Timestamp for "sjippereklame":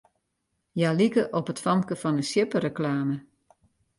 2.29-3.15